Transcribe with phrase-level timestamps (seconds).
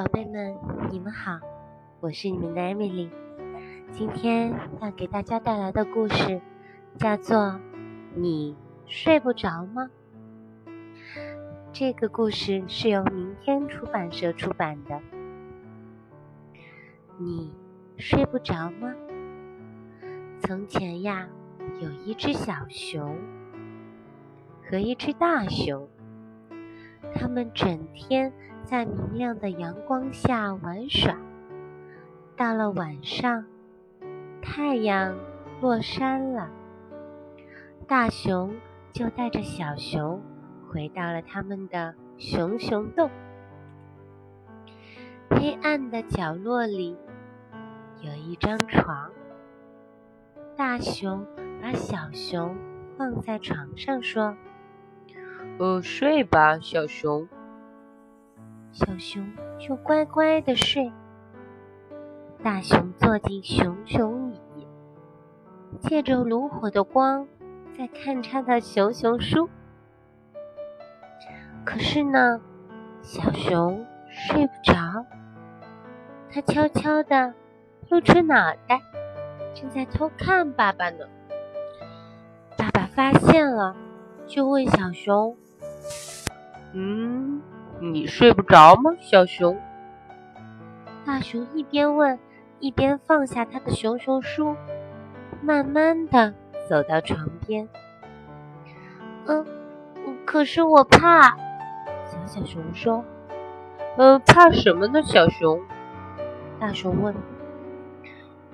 [0.00, 0.56] 宝贝们，
[0.90, 1.38] 你们好，
[2.00, 3.10] 我是你们的 Emily。
[3.92, 4.50] 今天
[4.80, 6.40] 要给大家带来的故事
[6.96, 7.36] 叫做
[8.14, 8.56] 《你
[8.86, 9.90] 睡不着吗》。
[11.70, 14.98] 这个故事是由明天出版社出版的。
[17.18, 17.52] 你
[17.98, 18.94] 睡不着吗？
[20.38, 21.28] 从前呀，
[21.78, 23.18] 有一只小熊
[24.64, 25.86] 和一只大熊，
[27.14, 28.32] 它们整天
[28.70, 31.16] 在明亮的阳光下玩耍。
[32.36, 33.44] 到了晚上，
[34.40, 35.16] 太阳
[35.60, 36.48] 落山了，
[37.88, 38.54] 大熊
[38.92, 40.22] 就带着小熊
[40.68, 43.10] 回到了他们的熊熊洞。
[45.30, 46.96] 黑暗的角落里
[48.00, 49.10] 有一张床。
[50.56, 51.26] 大熊
[51.60, 52.56] 把小熊
[52.96, 54.36] 放在床上，说
[55.58, 57.28] ：“呃，睡吧，小熊。”
[58.72, 59.26] 小熊
[59.58, 60.92] 就乖乖的睡。
[62.42, 64.66] 大熊坐进熊熊椅，
[65.80, 67.26] 借着炉火的光，
[67.76, 69.48] 在看他的熊熊书。
[71.64, 72.40] 可是呢，
[73.02, 75.04] 小熊睡不着，
[76.30, 77.34] 他悄悄的
[77.88, 78.80] 露出脑袋。
[79.52, 81.04] 正在偷看爸爸呢，
[82.56, 83.76] 爸爸发现了，
[84.26, 85.36] 就问小熊
[86.72, 87.42] ：“嗯，
[87.80, 89.58] 你睡不着吗，小熊？”
[91.04, 92.18] 大熊一边问，
[92.58, 94.54] 一边放下他的熊熊书，
[95.42, 96.34] 慢慢的
[96.68, 97.68] 走到床边。
[99.26, 99.46] 嗯，
[100.24, 101.36] 可是我怕。
[102.04, 103.04] 小小熊说
[103.96, 105.60] ：“呃，怕什么呢，小熊？”
[106.60, 107.14] 大熊问。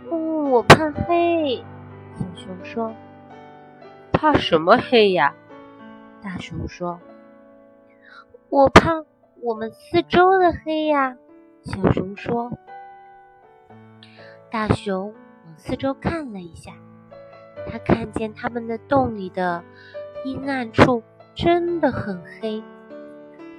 [0.09, 1.65] 嗯我怕黑，
[2.15, 2.95] 小熊说
[4.13, 5.35] ：“怕什么黑呀？”
[6.23, 7.01] 大熊说
[8.49, 9.03] ：“我怕
[9.43, 11.17] 我们四周的黑呀。”
[11.63, 12.53] 小熊说
[14.51, 15.13] ：“大熊
[15.45, 16.73] 往四周看了一下，
[17.69, 19.65] 他看见他们的洞里的
[20.25, 21.03] 阴暗处
[21.35, 22.63] 真的很黑。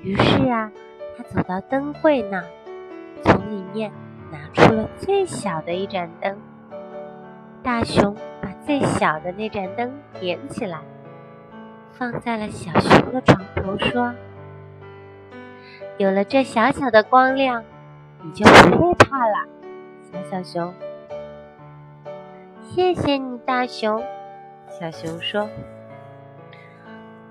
[0.02, 0.72] 于是啊，
[1.18, 2.44] 他走到灯柜那，
[3.24, 3.92] 从里面
[4.32, 6.38] 拿出了最小的一盏灯。”
[7.64, 10.80] 大熊把最小的那盏灯点起来，
[11.92, 14.14] 放在了小熊的床头，说
[15.97, 17.63] ：“有了这小小的光亮，
[18.22, 19.47] 你就不会怕了，
[20.12, 20.74] 小小熊。”
[22.62, 24.03] 谢谢你，大熊。
[24.69, 25.50] 小熊说：“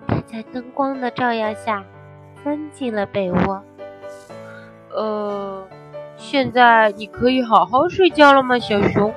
[0.08, 1.84] 它在灯光的照耀下
[2.42, 3.62] 钻进了被窝。”
[4.90, 5.66] 呃，
[6.16, 9.12] 现在你可以好好睡觉了吗，小熊？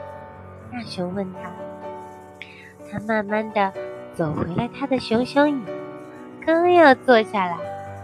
[0.72, 1.50] 大熊问他，
[2.92, 3.74] 他慢慢的
[4.14, 5.64] 走回了他的熊熊椅，
[6.46, 7.58] 刚要坐下来，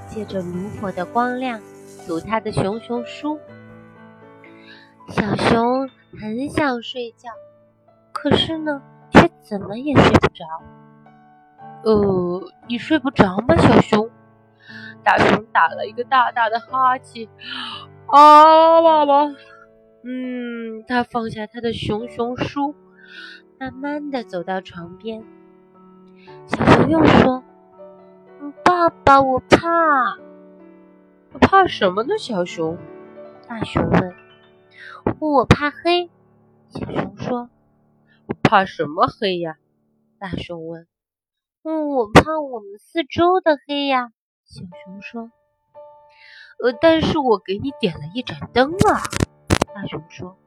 [0.07, 1.59] 借着炉火的光亮
[2.07, 3.39] 读他的熊熊书。
[5.09, 5.87] 小熊
[6.19, 7.29] 很想睡觉，
[8.11, 10.45] 可是呢，却怎么也睡不着。
[11.83, 14.09] 呃，你睡不着吗，小熊？
[15.03, 17.27] 大熊打了一个大大的哈欠，
[18.07, 19.27] 啊，爸爸。
[20.03, 22.73] 嗯，他放下他的熊熊书，
[23.59, 25.23] 慢慢的走到床边。
[26.47, 27.43] 小熊又说
[28.89, 30.17] ：“爸爸，我怕，
[31.41, 32.77] 怕什么呢？”小熊，
[33.47, 34.15] 大熊问。
[35.19, 36.09] “我怕黑。”
[36.69, 37.49] 小熊说。
[38.43, 39.57] “怕什么黑呀？”
[40.19, 40.87] 大熊问。
[41.63, 44.11] “我怕我们四周的黑呀。”
[44.45, 45.31] 小熊说。
[46.63, 49.01] “呃，但是我给你点了一盏灯啊。”
[49.73, 50.37] 大熊说：“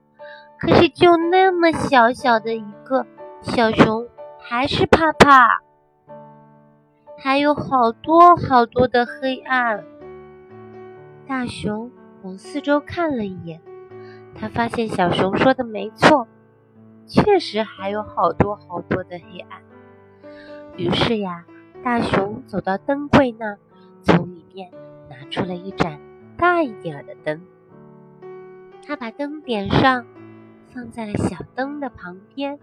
[0.60, 3.04] 可是就那么小小的一个
[3.42, 5.60] 小熊，还是怕怕。
[7.18, 9.84] 还有好多好多的黑暗。”
[11.26, 11.90] 大熊
[12.22, 13.60] 往四周看了一眼，
[14.34, 16.26] 他发现小熊说的没错，
[17.06, 19.60] 确实还有好多好多的黑暗。
[20.76, 21.44] 于是呀，
[21.82, 23.56] 大熊走到灯柜那，
[24.02, 24.70] 从里面
[25.10, 26.00] 拿出了一盏
[26.36, 27.42] 大一点的灯。
[28.86, 30.06] 他把灯点上，
[30.72, 32.58] 放在了小灯的旁边。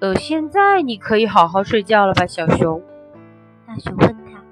[0.00, 2.82] 呃，现在你可以好好睡觉了吧，小熊？
[3.68, 4.42] 大熊问他。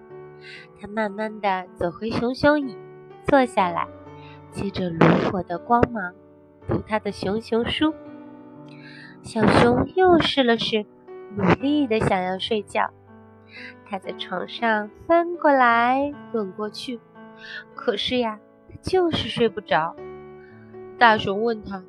[0.78, 2.76] 他慢慢的走回熊熊椅，
[3.26, 3.88] 坐下来，
[4.50, 6.12] 借着炉火的光芒，
[6.68, 7.94] 读他的熊熊书。
[9.22, 10.84] 小熊又试了试，
[11.34, 12.90] 努力的想要睡觉。
[13.88, 17.00] 他在床上翻过来滚过去，
[17.74, 18.38] 可是呀，
[18.69, 19.96] 他就是睡不着。
[20.98, 21.82] 大熊问他：“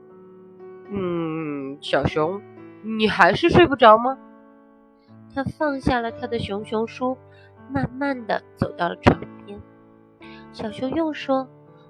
[0.90, 2.42] 嗯，小熊，
[2.84, 4.18] 你还是睡不着吗？”
[5.34, 7.18] 他放下了他的熊熊书，
[7.72, 9.60] 慢慢的走到了床边。
[10.52, 11.48] 小熊又说：“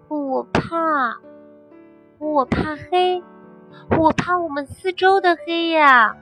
[0.09, 1.17] 我怕，
[2.17, 3.23] 我怕黑，
[3.97, 6.15] 我怕我们四周的黑呀。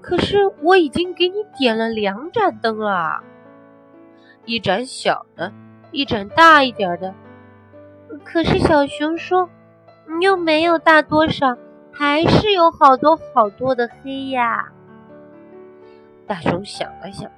[0.00, 3.22] 可是我已经给你点了两盏灯了，
[4.44, 5.52] 一盏小的，
[5.92, 7.14] 一盏大一点的。
[8.24, 9.48] 可是小熊说，
[10.18, 11.56] 你又没有大多少，
[11.92, 14.72] 还是有好多好多的黑呀。
[16.32, 17.30] 大熊想了想，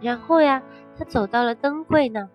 [0.00, 0.60] 然后呀，
[0.98, 2.28] 他走到了灯柜那，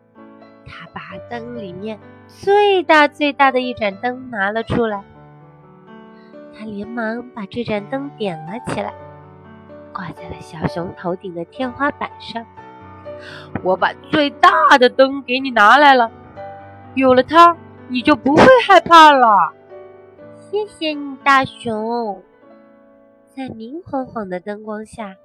[0.66, 5.04] 他把灯里面最大最大的一盏灯拿了出来，
[6.58, 8.94] 他连忙把这盏灯点了起来。
[9.92, 12.46] 挂在了小熊头顶的天花板上。
[13.62, 14.50] 我把最大
[14.80, 16.10] 的灯给你拿来了，
[16.96, 17.58] 有了它，
[17.90, 19.52] 你就不会害怕了。
[20.38, 22.24] 谢谢你，大熊。
[23.36, 25.18] 在明晃晃的灯光下，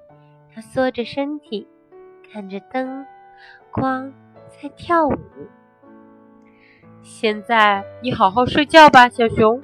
[0.53, 1.67] 它缩着身体，
[2.31, 3.05] 看着灯
[3.71, 4.11] 光
[4.47, 5.17] 在跳舞。
[7.01, 9.61] 现在你好好睡觉吧，小熊。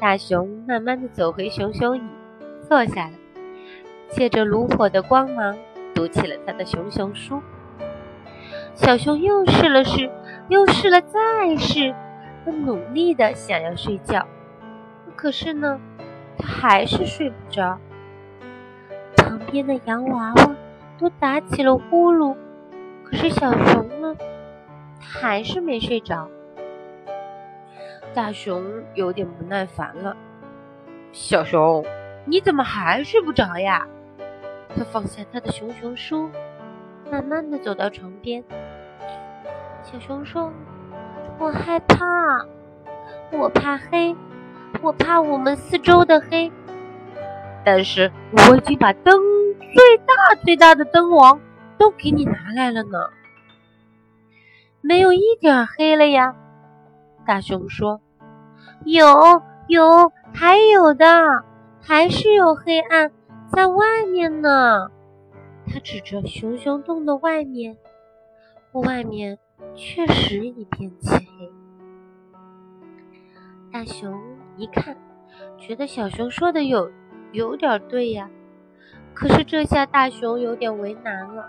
[0.00, 2.02] 大熊慢慢的走回熊熊椅，
[2.68, 3.12] 坐下了。
[4.08, 5.56] 借着炉火的光芒，
[5.94, 7.40] 读起了他的熊熊书。
[8.74, 10.10] 小熊又试了试，
[10.48, 11.94] 又试了再试，
[12.44, 14.26] 他努力的想要睡觉，
[15.14, 15.80] 可是呢，
[16.38, 17.78] 他还是睡不着。
[19.52, 20.56] 边的洋娃娃
[20.98, 22.34] 都打起了呼噜，
[23.04, 24.16] 可是小熊呢，
[24.98, 26.26] 还是没睡着。
[28.14, 28.64] 大熊
[28.94, 30.16] 有点不耐烦了
[31.12, 31.84] ：“小熊，
[32.24, 33.86] 你怎么还睡不着呀？”
[34.74, 36.30] 他放下他的熊熊书，
[37.10, 38.42] 慢慢的走到床边。
[39.82, 40.50] 小熊说
[41.38, 42.06] ：“我害怕，
[43.32, 44.16] 我怕黑，
[44.80, 46.50] 我怕我们四周的黑。
[47.64, 49.14] 但是我已经把灯
[49.74, 51.40] 最大最大的灯王
[51.78, 52.98] 都给你拿来了呢，
[54.80, 56.34] 没有一点黑了呀。”
[57.26, 58.00] 大熊说
[58.84, 59.06] ：“有
[59.68, 61.06] 有，还有的，
[61.80, 63.10] 还是有黑暗。”
[63.54, 64.90] 在外面呢，
[65.66, 67.76] 他指着熊熊洞的外面，
[68.72, 69.38] 外面
[69.74, 71.52] 确实一片漆黑。
[73.70, 74.18] 大熊
[74.56, 74.96] 一看，
[75.58, 76.90] 觉得小熊说的有
[77.32, 78.30] 有点对呀。
[79.14, 81.48] 可是这下大熊有点为难了，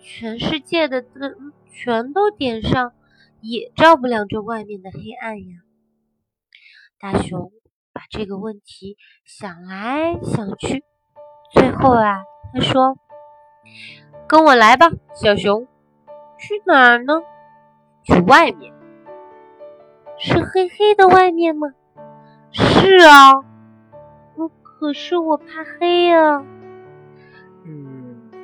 [0.00, 2.92] 全世界的灯全都点上，
[3.40, 5.56] 也照不亮这外面的黑暗呀。
[7.00, 7.50] 大熊
[7.92, 10.84] 把这个问题想来想去。
[11.52, 12.22] 最后啊，
[12.54, 12.96] 他说
[14.28, 15.66] ：“跟我来吧，小熊。
[16.38, 17.22] 去哪儿呢？
[18.04, 18.72] 去外面。
[20.18, 21.68] 是黑黑的外面吗？
[22.52, 23.32] 是啊。
[24.78, 25.44] 可是我怕
[25.78, 26.44] 黑呀。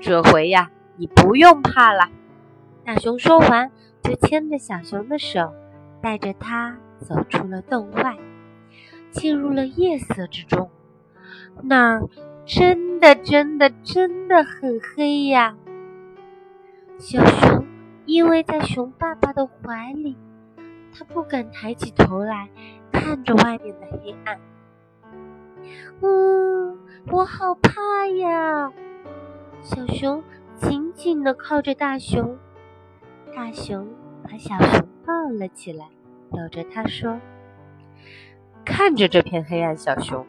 [0.00, 2.08] 这回呀，你不用怕了。”
[2.84, 3.70] 大熊说完，
[4.02, 5.52] 就牵着小熊的手，
[6.00, 8.16] 带着它走出了洞外，
[9.10, 10.70] 进入了夜色之中。
[11.62, 12.08] 那儿。
[12.50, 15.54] 真的，真的，真的很黑呀！
[16.96, 17.66] 小熊
[18.06, 20.16] 因为在熊爸爸的怀里，
[20.90, 22.48] 它不敢抬起头来
[22.90, 24.40] 看着外面的黑暗。
[26.00, 26.78] 嗯，
[27.12, 28.72] 我好怕呀！
[29.60, 30.22] 小熊
[30.56, 32.38] 紧紧地靠着大熊，
[33.34, 33.86] 大熊
[34.22, 35.88] 把小熊抱了起来，
[36.30, 37.20] 搂着他说
[38.64, 40.26] ：“看着这片黑暗，小熊。”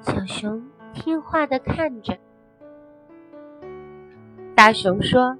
[0.00, 2.18] 小熊听话的看着，
[4.54, 5.36] 大熊说：“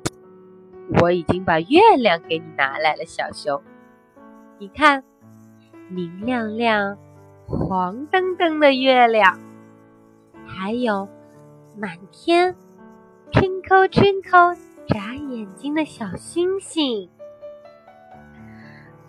[1.00, 3.60] 我已经把月亮给你拿来了，小熊，
[4.58, 5.02] 你看，
[5.88, 6.96] 明亮亮、
[7.46, 9.38] 黄澄澄的月亮，
[10.46, 11.08] 还有
[11.76, 12.56] 满天
[13.32, 14.56] twinkle twinkle
[14.88, 17.08] 眨眼睛的小星星。”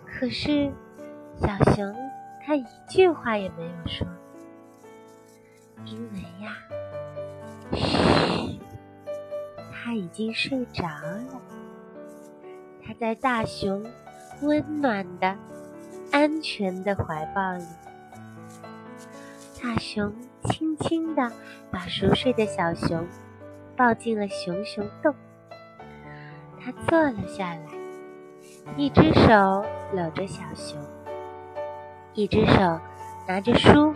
[0.04, 0.72] 可是，
[1.40, 1.94] 小熊
[2.44, 4.06] 它一句话也没有说。
[5.84, 6.56] 因为呀，
[7.72, 8.58] 嘘，
[9.72, 11.40] 他已经睡着了。
[12.84, 13.86] 他在大熊
[14.42, 15.36] 温暖的、
[16.10, 17.64] 安全的怀抱里。
[19.62, 20.12] 大熊
[20.58, 21.30] 轻轻地
[21.70, 23.06] 把熟睡的小熊
[23.76, 25.14] 抱进了熊熊洞。
[26.60, 27.60] 他坐了下来，
[28.76, 30.76] 一只手搂着小熊，
[32.12, 32.80] 一只手
[33.28, 33.94] 拿着书。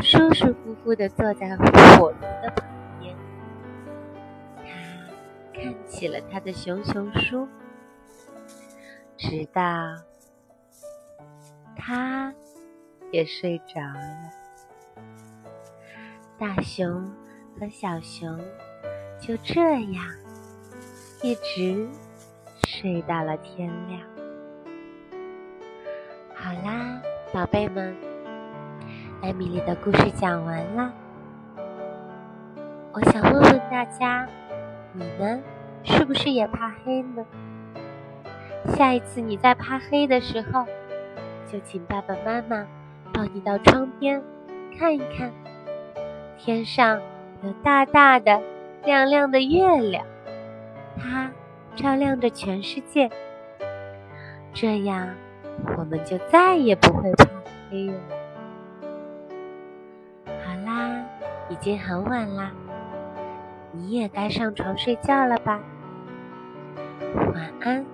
[0.00, 2.66] 舒舒服服地坐在火炉的旁
[2.98, 3.16] 边，
[4.58, 4.64] 他
[5.54, 7.46] 看起了他的熊熊书，
[9.16, 9.62] 直到
[11.76, 12.34] 他
[13.12, 14.43] 也睡着了。
[16.36, 17.08] 大熊
[17.58, 18.36] 和小熊
[19.20, 19.60] 就这
[19.92, 20.04] 样
[21.22, 21.88] 一直
[22.66, 24.00] 睡到了天亮。
[26.34, 27.00] 好啦，
[27.32, 27.96] 宝贝们，
[29.22, 30.92] 艾米丽的故事讲完啦。
[32.92, 34.28] 我想问问大家，
[34.92, 35.40] 你呢，
[35.84, 37.24] 是不是也怕黑呢？
[38.76, 40.66] 下一次你在怕黑的时候，
[41.46, 42.66] 就请爸爸妈妈
[43.12, 44.20] 抱你到窗边
[44.76, 45.32] 看一看，
[46.38, 47.00] 天上
[47.42, 48.40] 有大大的、
[48.84, 50.04] 亮亮的月亮，
[50.98, 51.30] 它
[51.74, 53.10] 照亮着全世界。
[54.52, 55.08] 这样，
[55.76, 57.24] 我们就再也不会怕
[57.70, 57.94] 黑了。
[60.26, 61.04] 好啦，
[61.48, 62.52] 已经很晚啦，
[63.72, 65.60] 你也该上床睡觉了吧？
[67.32, 67.84] 晚安。